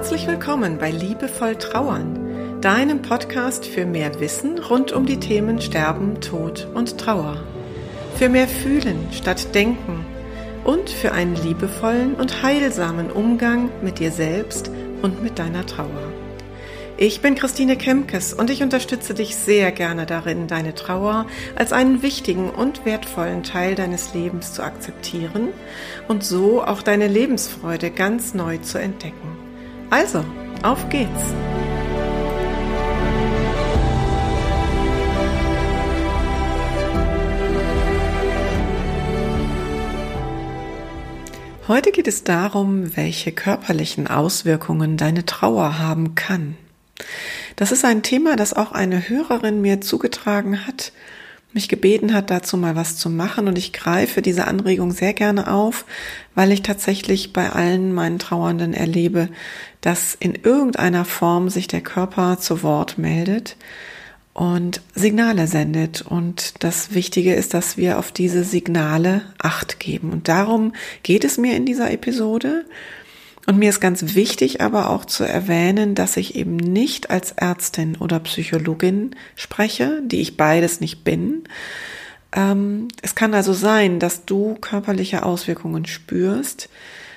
[0.00, 6.22] Herzlich willkommen bei Liebevoll Trauern, deinem Podcast für mehr Wissen rund um die Themen Sterben,
[6.22, 7.44] Tod und Trauer.
[8.16, 10.06] Für mehr Fühlen statt Denken
[10.64, 14.70] und für einen liebevollen und heilsamen Umgang mit dir selbst
[15.02, 16.14] und mit deiner Trauer.
[16.96, 21.26] Ich bin Christine Kemkes und ich unterstütze dich sehr gerne darin, deine Trauer
[21.56, 25.48] als einen wichtigen und wertvollen Teil deines Lebens zu akzeptieren
[26.08, 29.39] und so auch deine Lebensfreude ganz neu zu entdecken.
[29.90, 30.24] Also,
[30.62, 31.10] auf geht's!
[41.66, 46.56] Heute geht es darum, welche körperlichen Auswirkungen deine Trauer haben kann.
[47.56, 50.92] Das ist ein Thema, das auch eine Hörerin mir zugetragen hat,
[51.52, 55.52] mich gebeten hat, dazu mal was zu machen und ich greife diese Anregung sehr gerne
[55.52, 55.84] auf,
[56.34, 59.28] weil ich tatsächlich bei allen meinen Trauernden erlebe,
[59.80, 63.56] dass in irgendeiner Form sich der Körper zu Wort meldet
[64.32, 66.02] und Signale sendet.
[66.02, 70.10] Und das Wichtige ist, dass wir auf diese Signale Acht geben.
[70.10, 72.64] Und darum geht es mir in dieser Episode.
[73.46, 77.96] Und mir ist ganz wichtig aber auch zu erwähnen, dass ich eben nicht als Ärztin
[77.96, 81.44] oder Psychologin spreche, die ich beides nicht bin.
[82.32, 86.68] Ähm, es kann also sein, dass du körperliche Auswirkungen spürst,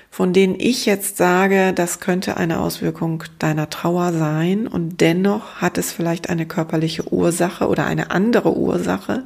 [0.10, 5.78] von denen ich jetzt sage, das könnte eine Auswirkung deiner Trauer sein und dennoch hat
[5.78, 9.26] es vielleicht eine körperliche Ursache oder eine andere Ursache,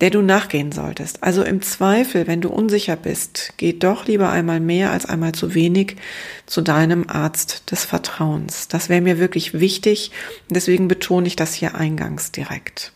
[0.00, 1.22] der du nachgehen solltest.
[1.22, 5.54] Also im Zweifel, wenn du unsicher bist, geh doch lieber einmal mehr als einmal zu
[5.54, 5.96] wenig
[6.46, 8.68] zu deinem Arzt des Vertrauens.
[8.68, 10.12] Das wäre mir wirklich wichtig.
[10.48, 12.92] Deswegen betone ich das hier eingangs direkt.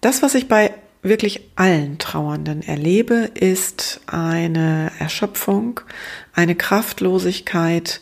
[0.00, 5.80] Das, was ich bei wirklich allen Trauernden erlebe, ist eine Erschöpfung,
[6.34, 8.00] eine Kraftlosigkeit,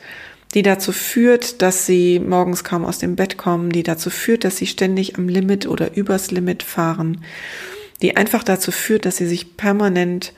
[0.54, 4.56] die dazu führt, dass sie morgens kaum aus dem Bett kommen, die dazu führt, dass
[4.56, 7.22] sie ständig am Limit oder übers Limit fahren,
[8.02, 10.32] die einfach dazu führt, dass sie sich permanent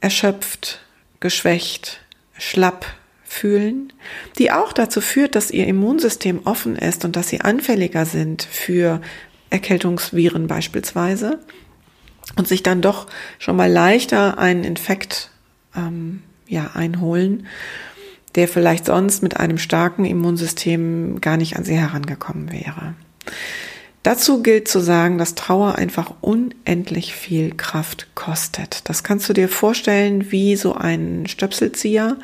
[0.00, 0.80] erschöpft,
[1.20, 2.00] geschwächt,
[2.38, 2.86] schlapp
[3.24, 3.92] fühlen,
[4.38, 9.00] die auch dazu führt, dass ihr Immunsystem offen ist und dass sie anfälliger sind für
[9.50, 11.40] Erkältungsviren beispielsweise
[12.36, 13.06] und sich dann doch
[13.38, 15.30] schon mal leichter einen Infekt
[15.74, 17.46] ähm, ja, einholen,
[18.34, 22.94] der vielleicht sonst mit einem starken Immunsystem gar nicht an sie herangekommen wäre.
[24.06, 28.88] Dazu gilt zu sagen, dass Trauer einfach unendlich viel Kraft kostet.
[28.88, 32.16] Das kannst du dir vorstellen wie so ein Stöpselzieher.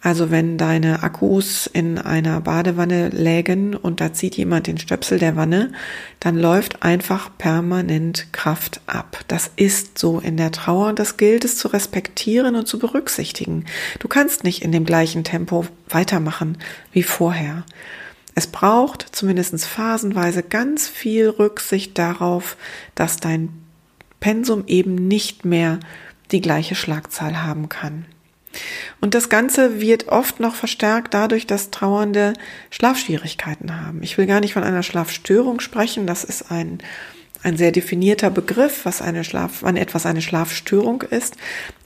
[0.00, 5.36] Also wenn deine Akkus in einer Badewanne lägen und da zieht jemand den Stöpsel der
[5.36, 5.70] Wanne,
[6.18, 9.20] dann läuft einfach permanent Kraft ab.
[9.28, 13.66] Das ist so in der Trauer und das gilt es zu respektieren und zu berücksichtigen.
[14.00, 16.58] Du kannst nicht in dem gleichen Tempo weitermachen
[16.90, 17.62] wie vorher.
[18.36, 22.58] Es braucht zumindest phasenweise ganz viel Rücksicht darauf,
[22.94, 23.48] dass dein
[24.20, 25.80] Pensum eben nicht mehr
[26.32, 28.04] die gleiche Schlagzahl haben kann.
[29.00, 32.34] Und das Ganze wird oft noch verstärkt dadurch, dass Trauernde
[32.70, 34.02] Schlafschwierigkeiten haben.
[34.02, 36.06] Ich will gar nicht von einer Schlafstörung sprechen.
[36.06, 36.78] Das ist ein
[37.46, 41.36] ein sehr definierter Begriff, was eine Schlaf, wann etwas eine Schlafstörung ist.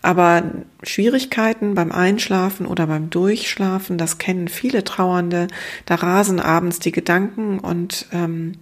[0.00, 0.42] Aber
[0.82, 5.48] Schwierigkeiten beim Einschlafen oder beim Durchschlafen, das kennen viele Trauernde.
[5.84, 8.54] Da rasen abends die Gedanken und ähm,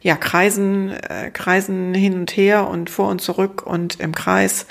[0.00, 4.66] ja, kreisen, äh, kreisen hin und her und vor und zurück und im Kreis.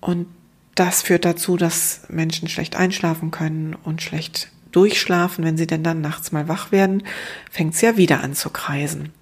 [0.00, 0.26] Und
[0.74, 5.44] das führt dazu, dass Menschen schlecht einschlafen können und schlecht durchschlafen.
[5.44, 7.04] Wenn sie denn dann nachts mal wach werden,
[7.48, 9.12] fängt es ja wieder an zu kreisen.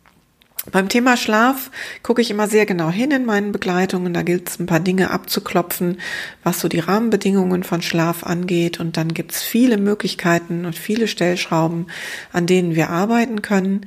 [0.71, 1.71] Beim Thema Schlaf
[2.03, 4.13] gucke ich immer sehr genau hin in meinen Begleitungen.
[4.13, 5.99] Da gilt es ein paar Dinge abzuklopfen,
[6.43, 8.81] was so die Rahmenbedingungen von Schlaf angeht.
[8.81, 11.87] Und dann gibt es viele Möglichkeiten und viele Stellschrauben,
[12.33, 13.87] an denen wir arbeiten können.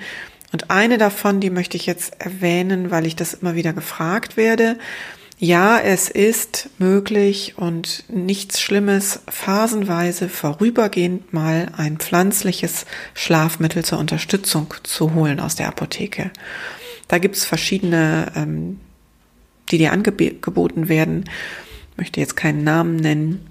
[0.51, 4.77] Und eine davon, die möchte ich jetzt erwähnen, weil ich das immer wieder gefragt werde.
[5.43, 12.85] Ja, es ist möglich und nichts Schlimmes, phasenweise vorübergehend mal ein pflanzliches
[13.15, 16.29] Schlafmittel zur Unterstützung zu holen aus der Apotheke.
[17.07, 18.79] Da gibt's verschiedene, ähm,
[19.71, 21.27] die dir angeboten werden.
[21.93, 23.47] Ich möchte jetzt keinen Namen nennen.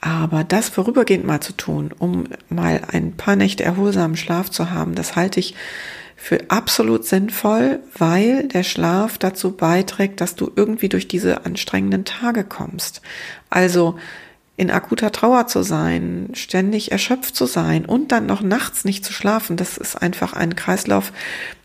[0.00, 4.96] Aber das vorübergehend mal zu tun, um mal ein paar Nächte erholsamen Schlaf zu haben,
[4.96, 5.54] das halte ich
[6.20, 12.42] für absolut sinnvoll, weil der Schlaf dazu beiträgt, dass du irgendwie durch diese anstrengenden Tage
[12.42, 13.00] kommst.
[13.48, 13.96] Also
[14.56, 19.12] in akuter Trauer zu sein, ständig erschöpft zu sein und dann noch nachts nicht zu
[19.12, 21.12] schlafen, das ist einfach ein Kreislauf,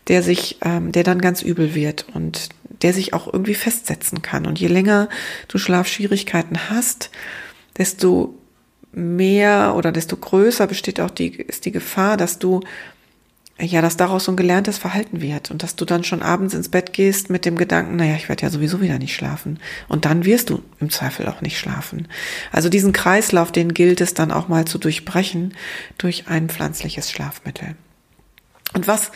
[0.06, 2.50] der sich, ähm, der dann ganz übel wird und
[2.82, 4.46] der sich auch irgendwie festsetzen kann.
[4.46, 5.08] Und je länger
[5.48, 7.10] du Schlafschwierigkeiten hast,
[7.76, 8.38] desto
[8.92, 12.60] mehr oder desto größer besteht auch die, ist die Gefahr, dass du
[13.60, 16.68] ja, dass daraus so ein gelerntes Verhalten wird und dass du dann schon abends ins
[16.68, 19.60] Bett gehst mit dem Gedanken, naja, ich werde ja sowieso wieder nicht schlafen.
[19.88, 22.08] Und dann wirst du im Zweifel auch nicht schlafen.
[22.50, 25.54] Also diesen Kreislauf, den gilt es dann auch mal zu durchbrechen
[25.98, 27.76] durch ein pflanzliches Schlafmittel.
[28.72, 29.12] Und was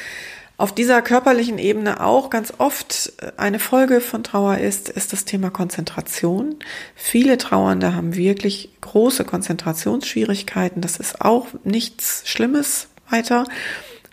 [0.57, 5.51] auf dieser körperlichen Ebene auch ganz oft eine Folge von Trauer ist, ist das Thema
[5.51, 6.57] Konzentration.
[6.95, 10.81] Viele Trauernde haben wirklich große Konzentrationsschwierigkeiten.
[10.81, 13.45] Das ist auch nichts Schlimmes weiter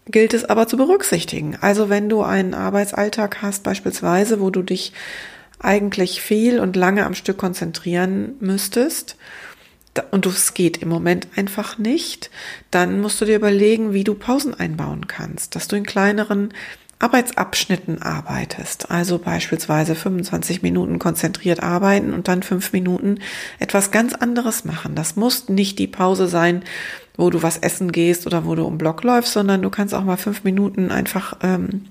[0.05, 1.57] gilt es aber zu berücksichtigen.
[1.61, 4.93] Also wenn du einen Arbeitsalltag hast beispielsweise, wo du dich
[5.59, 9.17] eigentlich viel und lange am Stück konzentrieren müsstest
[10.11, 12.29] und es geht im Moment einfach nicht,
[12.69, 16.53] dann musst du dir überlegen, wie du Pausen einbauen kannst, dass du in kleineren
[16.99, 18.89] Arbeitsabschnitten arbeitest.
[18.89, 23.19] Also beispielsweise 25 Minuten konzentriert arbeiten und dann fünf Minuten
[23.59, 24.95] etwas ganz anderes machen.
[24.95, 26.63] Das muss nicht die Pause sein,
[27.17, 30.03] wo du was essen gehst oder wo du um Block läufst, sondern du kannst auch
[30.03, 31.85] mal fünf Minuten einfach ähm,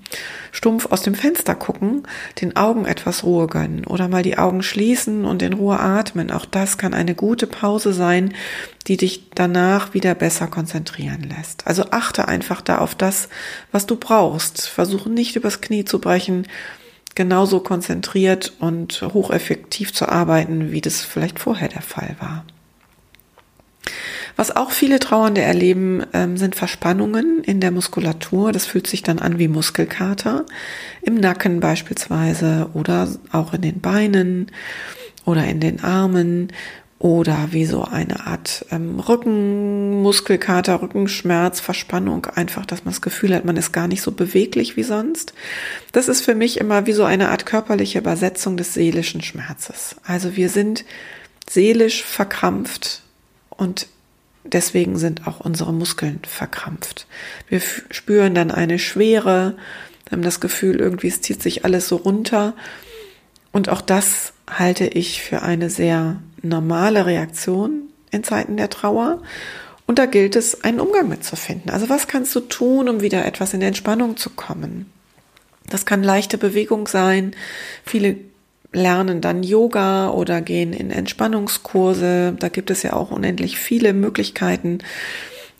[0.51, 2.03] stumpf aus dem Fenster gucken,
[2.41, 6.31] den Augen etwas Ruhe gönnen oder mal die Augen schließen und in Ruhe atmen.
[6.31, 8.33] Auch das kann eine gute Pause sein,
[8.87, 11.65] die dich danach wieder besser konzentrieren lässt.
[11.65, 13.29] Also achte einfach da auf das,
[13.71, 14.67] was du brauchst.
[14.67, 16.47] Versuche nicht übers Knie zu brechen,
[17.15, 22.45] genauso konzentriert und hocheffektiv zu arbeiten, wie das vielleicht vorher der Fall war.
[24.35, 28.51] Was auch viele Trauernde erleben, ähm, sind Verspannungen in der Muskulatur.
[28.51, 30.45] Das fühlt sich dann an wie Muskelkater.
[31.01, 34.51] Im Nacken beispielsweise oder auch in den Beinen
[35.25, 36.51] oder in den Armen
[36.99, 43.45] oder wie so eine Art ähm, Rückenmuskelkater, Rückenschmerz, Verspannung, einfach, dass man das Gefühl hat,
[43.45, 45.33] man ist gar nicht so beweglich wie sonst.
[45.91, 49.97] Das ist für mich immer wie so eine Art körperliche Übersetzung des seelischen Schmerzes.
[50.05, 50.85] Also wir sind
[51.49, 53.01] seelisch verkrampft
[53.49, 53.87] und
[54.45, 57.07] Deswegen sind auch unsere Muskeln verkrampft.
[57.47, 59.57] Wir spüren dann eine Schwere,
[60.11, 62.53] haben das Gefühl, irgendwie es zieht sich alles so runter.
[63.51, 69.21] Und auch das halte ich für eine sehr normale Reaktion in Zeiten der Trauer.
[69.87, 71.71] Und da gilt es, einen Umgang mitzufinden.
[71.71, 74.91] Also was kannst du tun, um wieder etwas in Entspannung zu kommen?
[75.69, 77.35] Das kann leichte Bewegung sein.
[77.83, 78.17] Viele
[78.75, 82.35] lernen dann Yoga oder gehen in Entspannungskurse.
[82.37, 84.79] Da gibt es ja auch unendlich viele Möglichkeiten.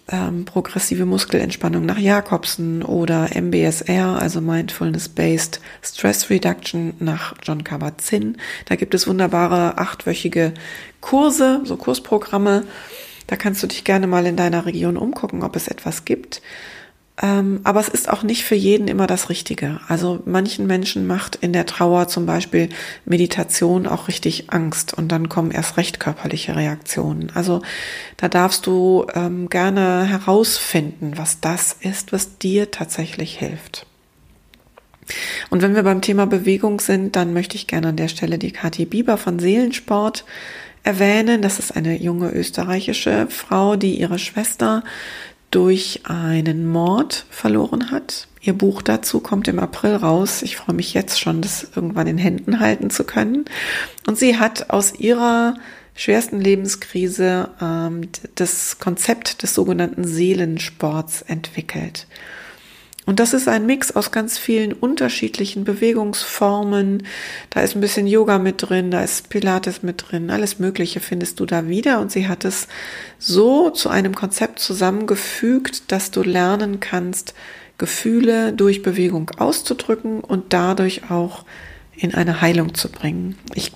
[0.08, 8.38] Ähm, progressive Muskelentspannung nach Jakobsen oder MBSR, also Mindfulness-Based Stress Reduction nach John Kabat-Zinn.
[8.66, 10.54] Da gibt es wunderbare achtwöchige
[11.02, 12.66] Kurse, so Kursprogramme.
[13.26, 16.44] Da kannst du dich gerne mal in deiner Region umgucken, ob es etwas gibt.
[17.22, 19.80] Ähm, aber es ist auch nicht für jeden immer das Richtige.
[19.88, 22.70] Also manchen Menschen macht in der Trauer zum Beispiel
[23.06, 27.32] Meditation auch richtig Angst und dann kommen erst recht körperliche Reaktionen.
[27.34, 27.62] Also
[28.18, 33.86] da darfst du ähm, gerne herausfinden, was das ist, was dir tatsächlich hilft.
[35.50, 38.52] Und wenn wir beim Thema Bewegung sind, dann möchte ich gerne an der Stelle die
[38.52, 40.26] Kathi Bieber von Seelensport
[40.84, 41.42] erwähnen.
[41.42, 44.84] Das ist eine junge österreichische Frau, die ihre Schwester
[45.56, 48.28] durch einen Mord verloren hat.
[48.42, 50.42] Ihr Buch dazu kommt im April raus.
[50.42, 53.46] Ich freue mich jetzt schon, das irgendwann in Händen halten zu können.
[54.06, 55.56] Und sie hat aus ihrer
[55.96, 62.06] schwersten Lebenskrise ähm, das Konzept des sogenannten Seelensports entwickelt.
[63.06, 67.04] Und das ist ein Mix aus ganz vielen unterschiedlichen Bewegungsformen.
[67.52, 71.40] Da ist ein bisschen Yoga mit drin, da ist Pilates mit drin, alles Mögliche findest
[71.40, 72.00] du da wieder.
[72.00, 72.68] Und sie hat es
[73.20, 77.36] so zu einem Konzept zusammengefügt, dass du lernen kannst,
[77.78, 81.46] Gefühle durch Bewegung auszudrücken und dadurch auch
[81.96, 83.38] in eine Heilung zu bringen.
[83.54, 83.72] Ich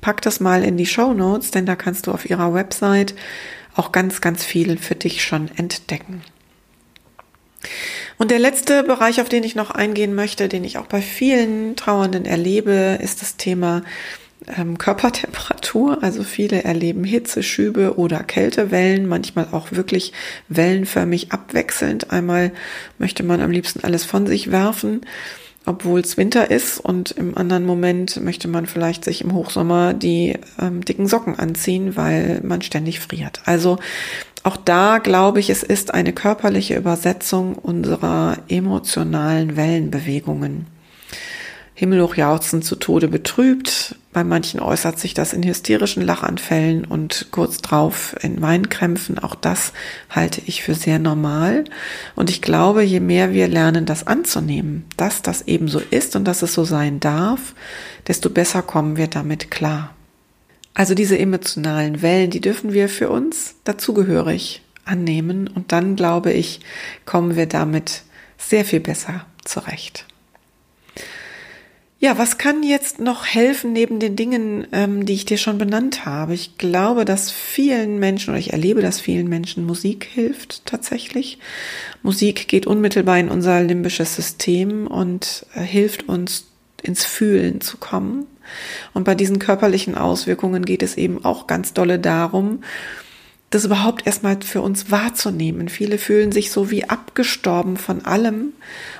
[0.00, 3.14] pack das mal in die Show Notes, denn da kannst du auf ihrer Website
[3.74, 6.22] auch ganz, ganz viel für dich schon entdecken.
[8.20, 11.74] Und der letzte Bereich, auf den ich noch eingehen möchte, den ich auch bei vielen
[11.74, 13.80] Trauernden erlebe, ist das Thema
[14.58, 16.02] ähm, Körpertemperatur.
[16.02, 20.12] Also viele erleben Hitzeschübe oder Kältewellen, manchmal auch wirklich
[20.48, 22.10] wellenförmig abwechselnd.
[22.10, 22.52] Einmal
[22.98, 25.00] möchte man am liebsten alles von sich werfen
[25.66, 30.38] obwohl es Winter ist und im anderen Moment möchte man vielleicht sich im Hochsommer die
[30.58, 33.42] ähm, dicken Socken anziehen, weil man ständig friert.
[33.44, 33.78] Also
[34.42, 40.66] auch da glaube ich, es ist eine körperliche Übersetzung unserer emotionalen Wellenbewegungen.
[41.80, 43.96] Himmelhoch jauchzen zu Tode betrübt.
[44.12, 49.18] Bei manchen äußert sich das in hysterischen Lachanfällen und kurz drauf in Weinkrämpfen.
[49.18, 49.72] Auch das
[50.10, 51.64] halte ich für sehr normal.
[52.16, 56.24] Und ich glaube, je mehr wir lernen, das anzunehmen, dass das eben so ist und
[56.24, 57.54] dass es so sein darf,
[58.08, 59.94] desto besser kommen wir damit klar.
[60.74, 66.60] Also diese emotionalen Wellen, die dürfen wir für uns dazugehörig annehmen und dann glaube ich,
[67.04, 68.02] kommen wir damit
[68.38, 70.06] sehr viel besser zurecht.
[72.02, 76.06] Ja, was kann jetzt noch helfen neben den Dingen, ähm, die ich dir schon benannt
[76.06, 76.32] habe?
[76.32, 81.38] Ich glaube, dass vielen Menschen oder ich erlebe, dass vielen Menschen Musik hilft tatsächlich.
[82.02, 86.46] Musik geht unmittelbar in unser limbisches System und äh, hilft uns
[86.82, 88.26] ins Fühlen zu kommen.
[88.94, 92.60] Und bei diesen körperlichen Auswirkungen geht es eben auch ganz dolle darum,
[93.50, 95.68] das überhaupt erstmal für uns wahrzunehmen.
[95.68, 98.52] Viele fühlen sich so wie abgestorben von allem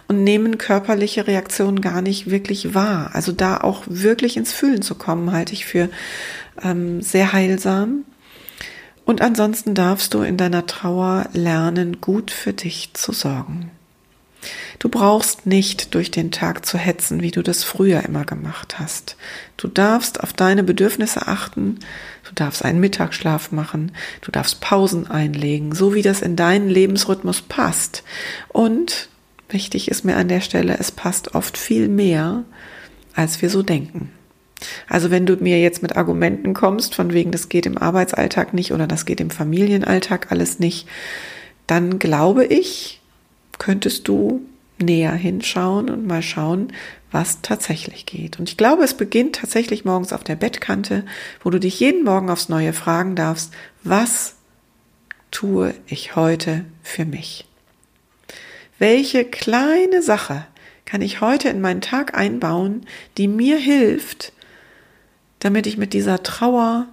[0.09, 3.11] und nehmen körperliche Reaktionen gar nicht wirklich wahr.
[3.13, 5.89] Also da auch wirklich ins Fühlen zu kommen, halte ich für
[6.63, 8.05] ähm, sehr heilsam.
[9.05, 13.71] Und ansonsten darfst du in deiner Trauer lernen, gut für dich zu sorgen.
[14.81, 19.17] Du brauchst nicht durch den Tag zu hetzen, wie du das früher immer gemacht hast.
[19.59, 21.81] Du darfst auf deine Bedürfnisse achten,
[22.27, 27.43] du darfst einen Mittagsschlaf machen, du darfst Pausen einlegen, so wie das in deinen Lebensrhythmus
[27.43, 28.05] passt.
[28.49, 29.11] Und
[29.51, 32.45] wichtig ist mir an der Stelle, es passt oft viel mehr,
[33.15, 34.11] als wir so denken.
[34.89, 38.73] Also wenn du mir jetzt mit Argumenten kommst, von wegen, das geht im Arbeitsalltag nicht
[38.73, 40.89] oder das geht im Familienalltag alles nicht,
[41.67, 43.03] dann glaube ich,
[43.59, 44.41] könntest du
[44.81, 46.73] näher hinschauen und mal schauen,
[47.11, 48.39] was tatsächlich geht.
[48.39, 51.05] Und ich glaube, es beginnt tatsächlich morgens auf der Bettkante,
[51.43, 54.37] wo du dich jeden Morgen aufs Neue fragen darfst, was
[55.31, 57.47] tue ich heute für mich?
[58.79, 60.47] Welche kleine Sache
[60.85, 64.33] kann ich heute in meinen Tag einbauen, die mir hilft,
[65.39, 66.89] damit ich mit dieser Trauer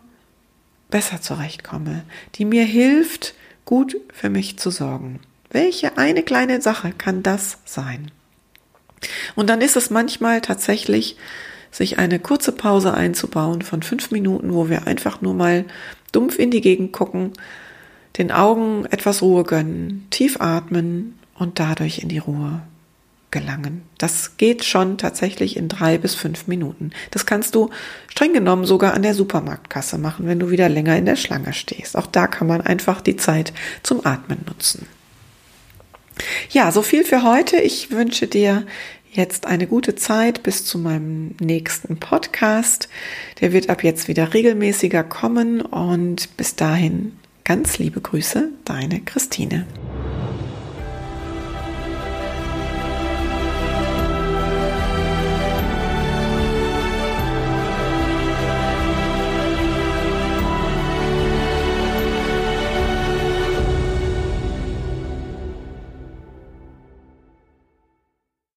[0.90, 2.04] besser zurechtkomme,
[2.36, 3.34] die mir hilft,
[3.66, 5.20] gut für mich zu sorgen?
[5.50, 8.12] Welche eine kleine Sache kann das sein?
[9.36, 11.18] Und dann ist es manchmal tatsächlich,
[11.70, 15.66] sich eine kurze Pause einzubauen von fünf Minuten, wo wir einfach nur mal
[16.12, 17.34] dumpf in die Gegend gucken,
[18.18, 22.62] den Augen etwas Ruhe gönnen, tief atmen und dadurch in die Ruhe
[23.30, 23.84] gelangen.
[23.98, 26.92] Das geht schon tatsächlich in drei bis fünf Minuten.
[27.12, 27.70] Das kannst du
[28.08, 31.98] streng genommen sogar an der Supermarktkasse machen, wenn du wieder länger in der Schlange stehst.
[31.98, 34.88] Auch da kann man einfach die Zeit zum Atmen nutzen.
[36.50, 37.58] Ja, so viel für heute.
[37.58, 38.66] Ich wünsche dir
[39.12, 42.90] jetzt eine gute Zeit bis zu meinem nächsten Podcast.
[43.42, 49.66] Der wird ab jetzt wieder regelmäßiger kommen und bis dahin ganz liebe Grüße, deine Christine.